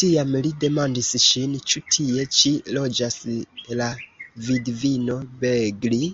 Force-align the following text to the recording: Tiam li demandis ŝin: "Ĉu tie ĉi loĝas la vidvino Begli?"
Tiam 0.00 0.30
li 0.46 0.50
demandis 0.64 1.10
ŝin: 1.24 1.52
"Ĉu 1.72 1.82
tie 1.96 2.24
ĉi 2.38 2.52
loĝas 2.78 3.18
la 3.82 3.88
vidvino 4.48 5.18
Begli?" 5.44 6.04